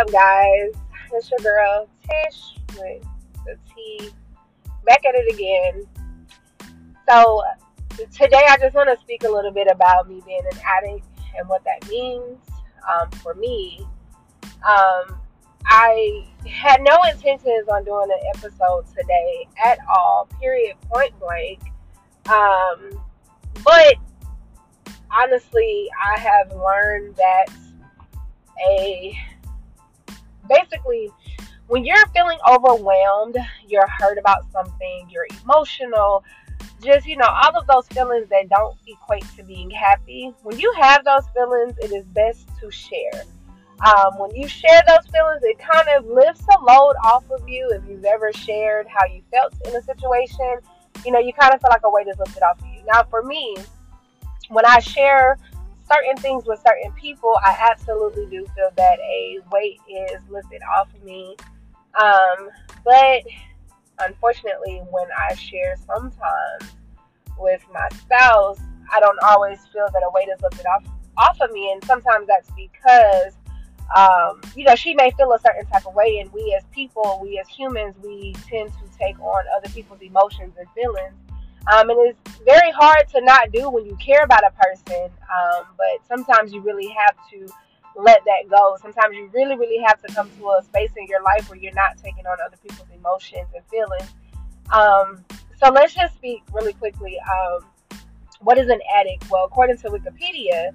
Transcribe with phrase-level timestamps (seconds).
[0.00, 0.72] up, guys?
[1.12, 3.04] It's your girl Tish with
[3.44, 4.08] the T.
[4.86, 5.86] Back at it again.
[7.06, 7.42] So,
[8.10, 11.04] today I just want to speak a little bit about me being an addict
[11.36, 12.38] and what that means
[12.90, 13.84] um, for me.
[14.44, 15.18] Um,
[15.66, 21.60] I had no intentions on doing an episode today at all, period, point blank.
[22.26, 23.02] Um,
[23.62, 23.96] but
[25.10, 27.46] honestly, I have learned that
[28.66, 29.14] a
[30.50, 31.10] basically
[31.68, 33.36] when you're feeling overwhelmed,
[33.68, 36.24] you're hurt about something, you're emotional,
[36.82, 40.34] just you know, all of those feelings that don't equate to being happy.
[40.42, 43.22] When you have those feelings, it is best to share.
[43.86, 47.70] Um, when you share those feelings, it kind of lifts a load off of you.
[47.72, 50.58] If you've ever shared how you felt in a situation,
[51.04, 52.82] you know, you kind of feel like a weight is lifted off of you.
[52.92, 53.56] Now, for me,
[54.48, 55.38] when I share
[55.92, 60.92] certain things with certain people, I absolutely do feel that a weight is lifted off
[60.94, 61.36] of me.
[62.00, 62.50] Um,
[62.84, 63.22] but
[64.00, 66.74] unfortunately, when I share sometimes
[67.38, 68.60] with my spouse,
[68.92, 70.84] I don't always feel that a weight is lifted off
[71.16, 73.34] off of me, and sometimes that's because
[73.96, 77.20] um, you know she may feel a certain type of way, and we as people,
[77.22, 81.14] we as humans, we tend to take on other people's emotions and feelings.
[81.66, 85.66] Um, and it's very hard to not do when you care about a person, um,
[85.76, 87.52] but sometimes you really have to
[87.96, 88.76] let that go.
[88.80, 91.74] Sometimes you really, really have to come to a space in your life where you're
[91.74, 94.10] not taking on other people's emotions and feelings.
[94.72, 95.24] Um,
[95.62, 97.18] so let's just speak really quickly.
[97.20, 97.66] Um,
[98.40, 99.30] what is an addict?
[99.30, 100.72] Well, according to Wikipedia,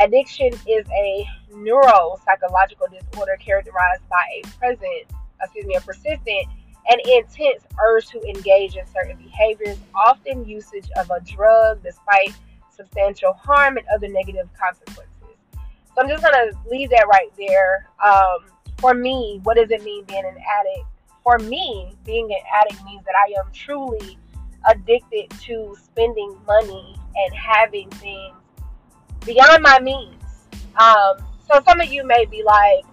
[0.00, 5.10] addiction is a neuropsychological disorder characterized by a present,
[5.42, 6.46] excuse me, a persistent
[6.88, 12.32] and intense urge to engage in certain behaviors, often usage of a drug despite
[12.70, 15.06] substantial harm and other negative consequences.
[15.52, 17.86] So I'm just gonna leave that right there.
[18.04, 18.46] Um,
[18.78, 20.86] for me, what does it mean being an addict?
[21.22, 24.18] For me, being an addict means that I am truly
[24.68, 28.34] addicted to spending money and having things
[29.26, 30.22] beyond my means.
[30.76, 32.84] Um, so some of you may be like,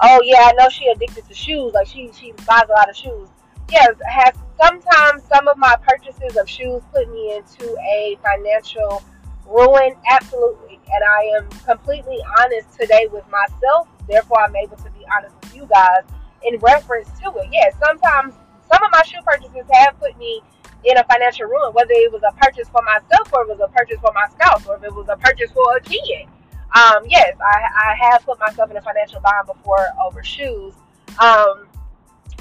[0.00, 1.74] "Oh yeah, I know she addicted to shoes.
[1.74, 3.28] Like she she buys a lot of shoes."
[3.74, 9.02] Yes, has sometimes some of my purchases of shoes put me into a financial
[9.48, 9.96] ruin?
[10.08, 10.78] Absolutely.
[10.92, 13.88] And I am completely honest today with myself.
[14.08, 16.04] Therefore, I'm able to be honest with you guys
[16.46, 17.48] in reference to it.
[17.50, 18.34] Yes, sometimes
[18.72, 20.40] some of my shoe purchases have put me
[20.84, 23.76] in a financial ruin, whether it was a purchase for myself or it was a
[23.76, 26.28] purchase for my spouse or if it was a purchase for a kid.
[26.76, 30.74] Um, yes, I, I have put myself in a financial bind before over shoes.
[31.18, 31.66] Um,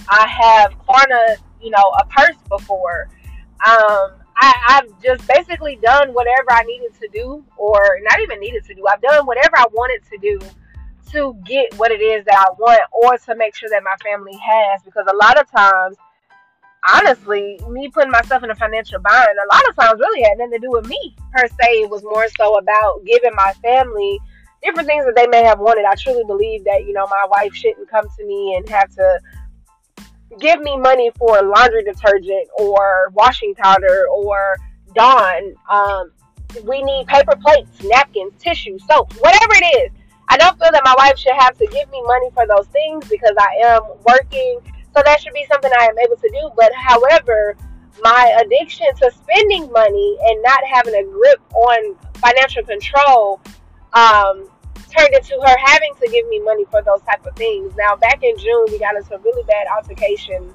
[0.10, 0.74] I have
[1.12, 3.10] a you know a purse before.
[3.66, 8.66] Um, I, I've just basically done whatever I needed to do, or not even needed
[8.66, 8.86] to do.
[8.88, 10.40] I've done whatever I wanted to do
[11.12, 14.38] to get what it is that I want, or to make sure that my family
[14.38, 14.82] has.
[14.84, 15.98] Because a lot of times,
[16.94, 20.54] honestly, me putting myself in a financial bind, a lot of times really had nothing
[20.54, 21.84] to do with me per se.
[21.84, 24.20] It was more so about giving my family
[24.64, 25.86] different things that they may have wanted.
[25.86, 29.20] I truly believe that you know my wife shouldn't come to me and have to
[30.40, 34.58] give me money for laundry detergent or washing powder or
[34.96, 35.56] Dawn.
[35.70, 36.12] Um,
[36.66, 39.92] we need paper plates, napkins, tissue, soap, whatever it is.
[40.30, 43.08] I don't feel that my wife should have to give me money for those things
[43.10, 44.60] because I am working.
[44.96, 46.52] So that should be something I am able to do.
[46.56, 47.56] But however,
[48.02, 53.42] my addiction to spending money and not having a grip on financial control
[53.94, 54.48] um,
[54.96, 57.74] turned into her having to give me money for those type of things.
[57.76, 60.54] Now, back in June, we got into a really bad altercation,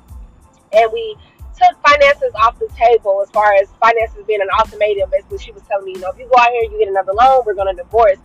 [0.72, 1.16] and we
[1.58, 5.10] took finances off the table as far as finances being an ultimatum.
[5.10, 7.12] Basically, she was telling me, you know, if you go out here, you get another
[7.12, 8.18] loan, we're going to divorce.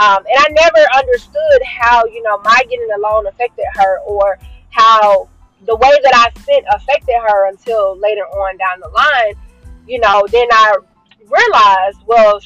[0.00, 4.38] Um, and I never understood how, you know, my getting a loan affected her or
[4.70, 5.28] how
[5.64, 9.34] the way that I spent affected her until later on down the line.
[9.86, 10.76] You know, then I
[11.20, 12.40] realized, well,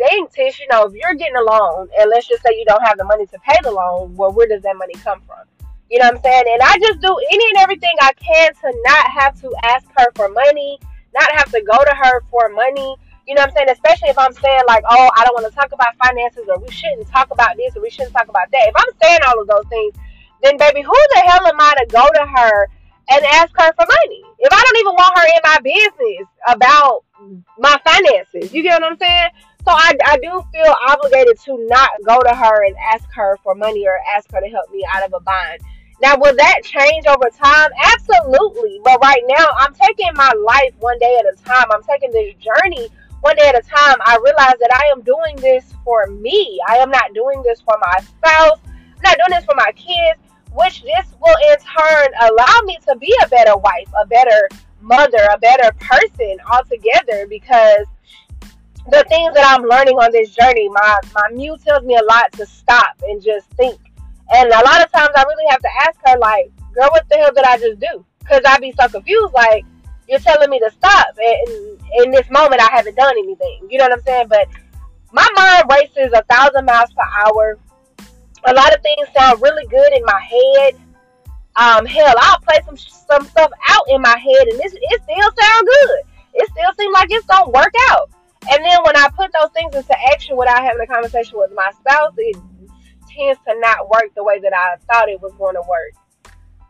[0.00, 2.82] dang, Tish, you know, if you're getting a loan and let's just say you don't
[2.82, 5.44] have the money to pay the loan, well, where does that money come from?
[5.90, 6.44] You know what I'm saying?
[6.48, 10.06] And I just do any and everything I can to not have to ask her
[10.14, 10.78] for money,
[11.14, 12.96] not have to go to her for money.
[13.26, 13.70] You know what I'm saying?
[13.70, 16.70] Especially if I'm saying like, oh, I don't want to talk about finances or we
[16.70, 18.68] shouldn't talk about this or we shouldn't talk about that.
[18.68, 19.94] If I'm saying all of those things,
[20.42, 22.68] then baby, who the hell am I to go to her
[23.10, 24.22] and ask her for money?
[24.38, 27.04] If I don't even want her in my business about
[27.58, 29.28] my finances, you get what I'm saying?
[29.70, 33.54] So I, I do feel obligated to not go to her and ask her for
[33.54, 35.60] money or ask her to help me out of a bind.
[36.02, 37.70] Now, will that change over time?
[37.80, 38.80] Absolutely.
[38.82, 41.66] But right now, I'm taking my life one day at a time.
[41.70, 42.88] I'm taking this journey
[43.20, 43.94] one day at a time.
[44.04, 46.58] I realize that I am doing this for me.
[46.68, 48.58] I am not doing this for my spouse.
[48.66, 50.18] I'm not doing this for my kids.
[50.52, 54.48] which this will in turn allow me to be a better wife, a better
[54.80, 57.86] mother, a better person altogether because
[58.88, 62.32] the things that I'm learning on this journey, my my muse tells me a lot
[62.32, 63.78] to stop and just think.
[64.32, 67.16] And a lot of times I really have to ask her like, girl, what the
[67.16, 68.04] hell did I just do?
[68.20, 69.64] Because I'd be so confused, like,
[70.08, 71.06] you're telling me to stop.
[71.18, 73.66] And in this moment, I haven't done anything.
[73.68, 74.26] You know what I'm saying?
[74.28, 74.48] But
[75.12, 77.58] my mind races a thousand miles per hour.
[78.46, 80.74] A lot of things sound really good in my head.
[81.56, 85.30] Um, hell, I'll play some some stuff out in my head, and this it still
[85.38, 86.00] sound good.
[86.34, 88.10] It still seems like it's gonna work out.
[88.48, 91.70] And then when I put those things into action without having a conversation with my
[91.80, 92.36] spouse, it
[93.08, 95.92] tends to not work the way that I thought it was going to work.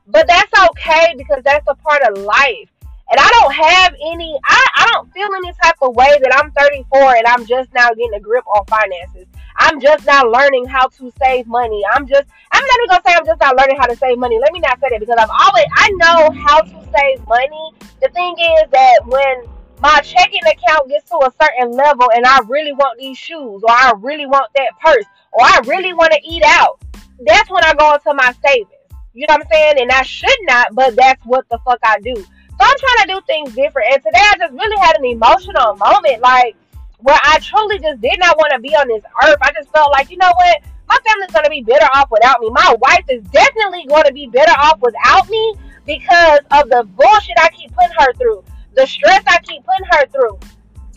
[0.07, 2.71] But that's okay because that's a part of life.
[3.13, 6.53] And I don't have any, I, I don't feel any type of way that I'm
[6.53, 9.27] 34 and I'm just now getting a grip on finances.
[9.57, 11.83] I'm just now learning how to save money.
[11.93, 14.39] I'm just, I'm not even gonna say I'm just not learning how to save money.
[14.39, 17.73] Let me not say that because I've always, I know how to save money.
[18.01, 19.45] The thing is that when
[19.81, 23.71] my checking account gets to a certain level and I really want these shoes or
[23.71, 26.81] I really want that purse or I really want to eat out,
[27.25, 28.69] that's when I go into my savings.
[29.15, 29.75] You know what I'm saying?
[29.81, 32.15] And I should not, but that's what the fuck I do.
[32.15, 33.93] So I'm trying to do things different.
[33.93, 36.57] And today I just really had an emotional moment, like
[36.99, 39.39] where I truly just did not want to be on this earth.
[39.41, 40.63] I just felt like, you know what?
[40.89, 42.51] My family's gonna be better off without me.
[42.51, 45.55] My wife is definitely going to be better off without me
[45.87, 48.45] because of the bullshit I keep putting her through,
[48.75, 50.39] the stress I keep putting her through.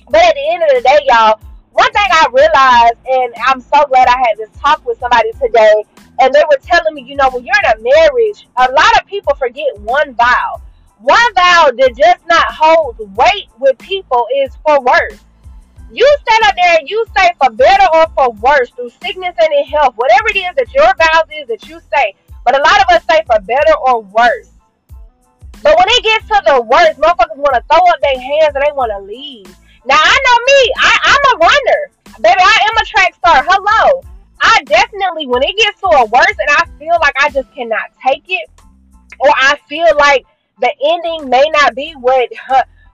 [0.10, 1.40] But at the end of the day, y'all,
[1.72, 5.84] one thing I realized, and I'm so glad I had this talk with somebody today,
[6.20, 9.08] and they were telling me, you know, when you're in a marriage, a lot of
[9.08, 10.62] people forget one vow.
[11.00, 15.20] One vow that just not holds weight with people is for worse.
[15.92, 19.54] You stand up there and you say for better or for worse, through sickness and
[19.54, 22.16] in health, whatever it is that your vows is that you say.
[22.46, 24.53] But a lot of us say for better or worse.
[25.64, 28.64] But when it gets to the worst, motherfuckers want to throw up their hands and
[28.64, 29.48] they want to leave.
[29.86, 31.82] Now I know me, I, I'm a runner.
[32.22, 33.44] Baby, I am a track star.
[33.48, 34.04] Hello.
[34.42, 37.90] I definitely, when it gets to a worse and I feel like I just cannot
[38.06, 38.50] take it,
[39.20, 40.26] or I feel like
[40.60, 42.30] the ending may not be what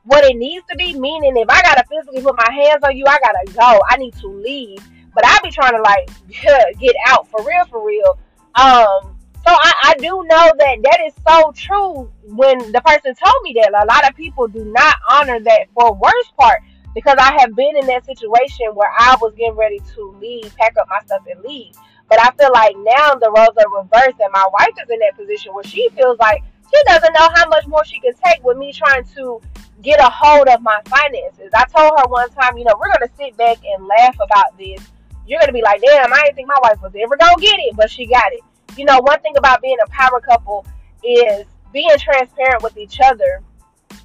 [0.05, 0.97] what it needs to be.
[0.97, 3.81] Meaning, if I gotta physically put my hands on you, I gotta go.
[3.89, 4.79] I need to leave.
[5.13, 6.09] But I be trying to like
[6.79, 8.17] get out for real, for real.
[8.55, 12.11] Um, so I, I do know that that is so true.
[12.23, 15.93] When the person told me that, a lot of people do not honor that for
[15.93, 16.61] worst part
[16.93, 20.75] because I have been in that situation where I was getting ready to leave, pack
[20.77, 21.73] up my stuff, and leave.
[22.09, 25.15] But I feel like now the roles are reversed, and my wife is in that
[25.15, 26.43] position where she feels like
[26.73, 29.41] she doesn't know how much more she can take with me trying to
[29.81, 31.51] get a hold of my finances.
[31.55, 34.81] I told her one time, you know, we're gonna sit back and laugh about this.
[35.25, 37.75] You're gonna be like, damn, I didn't think my wife was ever gonna get it,
[37.75, 38.41] but she got it.
[38.79, 40.65] You know, one thing about being a power couple
[41.03, 43.43] is being transparent with each other,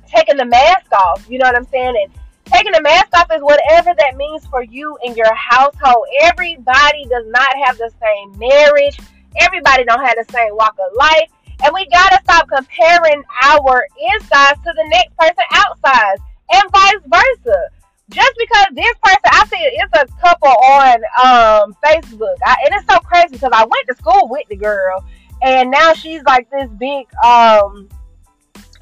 [0.09, 1.25] taking the mask off.
[1.31, 1.95] You know what I'm saying?
[1.97, 2.13] And
[2.45, 6.07] taking the mask off is whatever that means for you in your household.
[6.23, 8.99] Everybody does not have the same marriage.
[9.41, 11.31] Everybody don't have the same walk of life.
[11.63, 16.17] And we gotta stop comparing our insides to the next person outside
[16.51, 17.69] and vice versa.
[18.11, 20.95] Just because this person, I see it's a couple on
[21.25, 25.05] um, Facebook, I, and it's so crazy because I went to school with the girl,
[25.43, 27.89] and now she's like this big um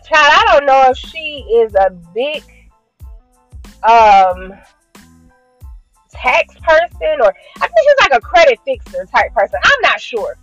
[0.04, 0.32] child.
[0.32, 2.42] I don't know if she is a big
[3.84, 4.54] um
[6.10, 9.58] tax person or I think she's like a credit fixer type person.
[9.64, 10.36] I'm not sure.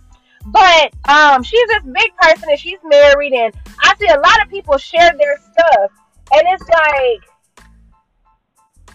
[0.46, 4.50] But um she's this big person and she's married and I see a lot of
[4.50, 5.90] people share their stuff
[6.32, 7.29] and it's like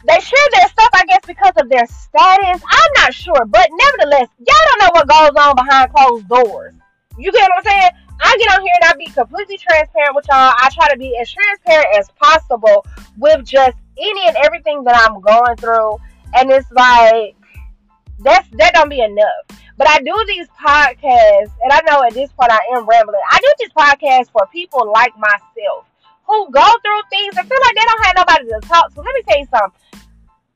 [0.08, 2.62] they share their stuff I guess because of their status.
[2.64, 6.74] I'm not sure, but nevertheless, y'all don't know what goes on behind closed doors.
[7.18, 7.90] You get what I'm saying?
[8.22, 10.54] I get on here and I be completely transparent with y'all.
[10.56, 12.86] I try to be as transparent as possible
[13.18, 15.98] with just any and everything that I'm going through.
[16.36, 17.36] And it's like
[18.20, 19.60] that's that don't be enough.
[19.78, 23.20] But I do these podcasts, and I know at this point I am rambling.
[23.30, 25.86] I do these podcasts for people like myself
[26.26, 29.02] who go through things and feel like they don't have nobody to talk to.
[29.02, 29.80] Let me tell you something.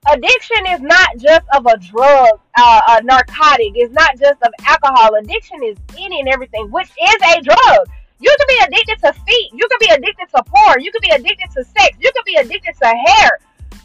[0.08, 3.74] Addiction is not just of a drug, uh, a narcotic.
[3.76, 5.16] It's not just of alcohol.
[5.16, 7.88] Addiction is any and everything, which is a drug.
[8.22, 9.52] You can be addicted to feet.
[9.54, 10.82] You can be addicted to porn.
[10.82, 11.98] You can be addicted to sex.
[12.00, 13.40] You can be addicted to hair.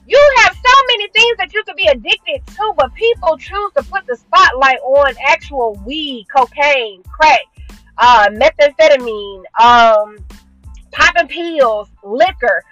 [0.07, 3.83] You have so many things that you could be addicted to, but people choose to
[3.83, 7.41] put the spotlight on actual weed, cocaine, crack,
[7.99, 10.19] uh, methamphetamine, um,
[10.93, 12.63] popping pills, liquor,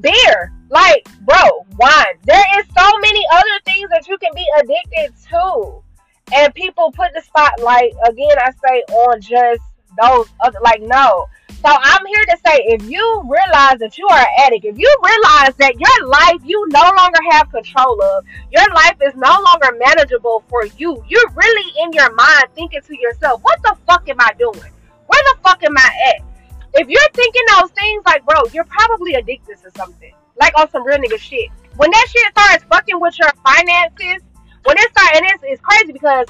[0.00, 0.52] beer.
[0.68, 2.04] Like, bro, wine.
[2.24, 5.82] There is so many other things that you can be addicted to.
[6.34, 9.62] And people put the spotlight, again, I say, on just
[10.00, 11.26] those other like no.
[11.48, 14.96] So I'm here to say if you realize that you are an addict, if you
[15.02, 19.76] realize that your life you no longer have control of, your life is no longer
[19.76, 24.20] manageable for you, you're really in your mind thinking to yourself, what the fuck am
[24.20, 24.70] I doing?
[25.06, 26.24] Where the fuck am I at?
[26.74, 30.12] If you're thinking those things like, bro, you're probably addicted to something.
[30.38, 31.50] Like on some real nigga shit.
[31.76, 34.22] When that shit starts fucking with your finances,
[34.64, 36.26] when it starts, and it's, it's crazy because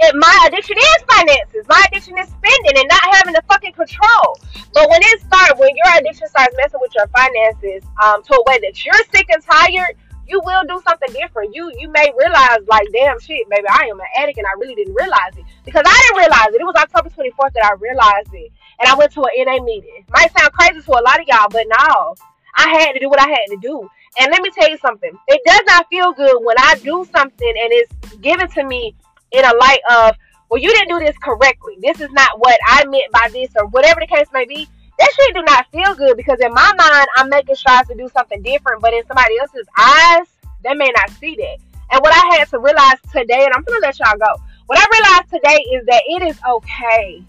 [0.00, 1.64] it, my addiction is finances.
[1.68, 4.38] My addiction is spending and not having the fucking control.
[4.72, 8.42] But when it starts, when your addiction starts messing with your finances um, to a
[8.46, 9.96] way that you're sick and tired,
[10.26, 11.54] you will do something different.
[11.54, 14.74] You you may realize like, damn shit, baby, I am an addict and I really
[14.74, 16.60] didn't realize it because I didn't realize it.
[16.60, 20.04] It was October 24th that I realized it, and I went to an NA meeting.
[20.10, 22.14] Might sound crazy to a lot of y'all, but no,
[22.56, 23.88] I had to do what I had to do.
[24.20, 25.10] And let me tell you something.
[25.28, 28.94] It does not feel good when I do something and it's given to me
[29.32, 30.16] in a light of,
[30.50, 31.76] well, you didn't do this correctly.
[31.80, 34.68] This is not what I meant by this, or whatever the case may be.
[34.98, 38.08] That shit do not feel good because in my mind, I'm making strides to do
[38.14, 40.26] something different, but in somebody else's eyes,
[40.62, 41.58] they may not see that.
[41.90, 44.40] And what I had to realize today, and I'm gonna let y'all go.
[44.66, 47.24] What I realized today is that it is okay.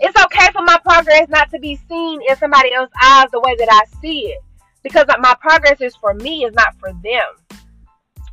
[0.00, 3.56] It's okay for my progress not to be seen in somebody else's eyes the way
[3.56, 4.42] that I see it.
[4.82, 7.58] Because my progress is for me, is not for them.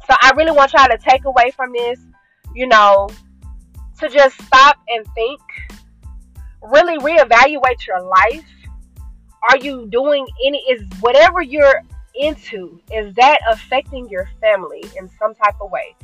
[0.08, 2.00] So I really want y'all to take away from this
[2.56, 3.10] you know,
[4.00, 5.42] to just stop and think,
[6.62, 8.46] really reevaluate your life.
[9.50, 11.84] Are you doing any, is whatever you're
[12.16, 15.96] into, is that affecting your family in some type of way?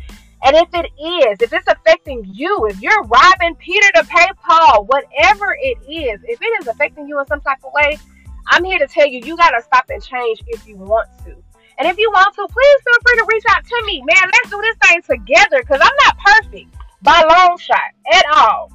[0.44, 4.86] And if it is, if it's affecting you, if you're robbing Peter to pay Paul,
[4.86, 7.98] whatever it is, if it is affecting you in some type of way,
[8.48, 11.36] I'm here to tell you, you got to stop and change if you want to.
[11.78, 14.02] And if you want to, please feel free to reach out to me.
[14.02, 17.80] Man, let's do this thing together because I'm not perfect by long shot
[18.14, 18.72] at all.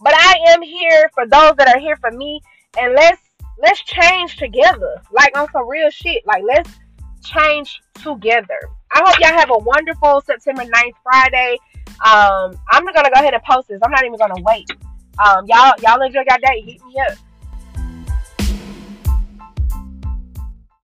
[0.00, 2.40] But I am here for those that are here for me
[2.78, 3.20] and let's
[3.60, 5.00] let's change together.
[5.10, 6.26] Like on some real shit.
[6.26, 6.70] Like let's
[7.24, 8.60] change together.
[8.92, 11.58] I hope y'all have a wonderful September 9th Friday.
[12.04, 13.80] Um, I'm gonna go ahead and post this.
[13.82, 14.70] I'm not even gonna wait.
[15.24, 16.60] Um, y'all y'all enjoy your day.
[16.62, 17.18] Hit me up.